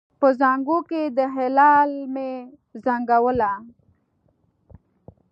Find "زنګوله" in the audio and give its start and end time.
2.83-3.51